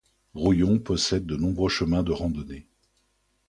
Rouillon 0.33 0.79
possède 0.79 1.27
de 1.27 1.35
nombreux 1.37 1.69
chemins 1.69 2.01
de 2.01 2.11
randonnées. 2.11 2.65